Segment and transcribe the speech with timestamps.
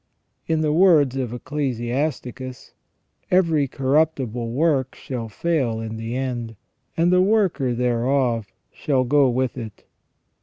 [0.47, 2.73] In the words of Ecclesiasticus:"
[3.29, 6.55] Every corruptible work shall fail in the end,
[6.97, 9.83] and the worker thereof shall go with it".